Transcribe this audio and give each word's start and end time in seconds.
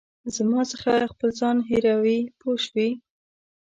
زما 0.35 0.61
څخه 0.71 0.91
خپل 1.11 1.29
ځان 1.39 1.57
هېروې 1.69 2.19
پوه 2.39 2.55
شوې!. 2.65 2.89